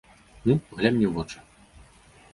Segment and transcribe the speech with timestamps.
[0.47, 1.37] Ну, глянь мне ў вочы.